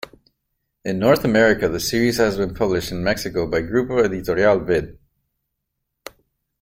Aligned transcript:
In 0.83 0.97
North 0.97 1.23
America 1.23 1.69
the 1.69 1.79
series 1.79 2.17
has 2.17 2.35
been 2.35 2.55
published 2.55 2.91
in 2.91 3.03
Mexico 3.03 3.45
by 3.47 3.61
Grupo 3.61 4.03
Editorial 4.03 4.57
Vid. 4.61 4.97